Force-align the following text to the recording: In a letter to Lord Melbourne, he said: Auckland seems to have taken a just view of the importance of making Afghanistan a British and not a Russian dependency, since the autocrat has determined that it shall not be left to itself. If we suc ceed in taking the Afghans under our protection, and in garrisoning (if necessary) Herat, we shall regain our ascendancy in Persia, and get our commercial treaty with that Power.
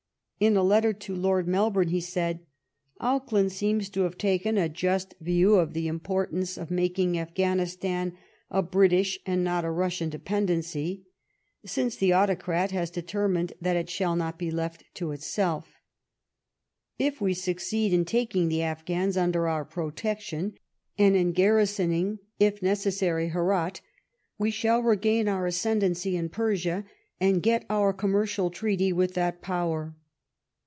In 0.41 0.57
a 0.57 0.63
letter 0.63 0.91
to 0.91 1.13
Lord 1.15 1.47
Melbourne, 1.47 1.89
he 1.89 2.01
said: 2.01 2.39
Auckland 2.99 3.51
seems 3.51 3.89
to 3.89 4.01
have 4.01 4.17
taken 4.17 4.57
a 4.57 4.67
just 4.67 5.13
view 5.21 5.57
of 5.57 5.73
the 5.73 5.87
importance 5.87 6.57
of 6.57 6.71
making 6.71 7.15
Afghanistan 7.15 8.17
a 8.49 8.63
British 8.63 9.19
and 9.27 9.43
not 9.43 9.65
a 9.65 9.69
Russian 9.69 10.09
dependency, 10.09 11.05
since 11.63 11.95
the 11.95 12.11
autocrat 12.13 12.71
has 12.71 12.89
determined 12.89 13.53
that 13.61 13.75
it 13.75 13.87
shall 13.87 14.15
not 14.15 14.39
be 14.39 14.49
left 14.49 14.83
to 14.95 15.11
itself. 15.11 15.75
If 16.97 17.21
we 17.21 17.35
suc 17.35 17.57
ceed 17.57 17.91
in 17.91 18.03
taking 18.03 18.49
the 18.49 18.63
Afghans 18.63 19.17
under 19.17 19.47
our 19.47 19.63
protection, 19.63 20.55
and 20.97 21.15
in 21.15 21.33
garrisoning 21.33 22.17
(if 22.39 22.63
necessary) 22.63 23.27
Herat, 23.29 23.79
we 24.39 24.49
shall 24.49 24.81
regain 24.81 25.27
our 25.27 25.45
ascendancy 25.45 26.17
in 26.17 26.29
Persia, 26.29 26.83
and 27.19 27.43
get 27.43 27.63
our 27.69 27.93
commercial 27.93 28.49
treaty 28.49 28.91
with 28.91 29.13
that 29.13 29.43
Power. 29.43 29.95